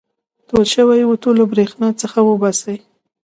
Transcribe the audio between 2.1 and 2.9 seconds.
وباسئ.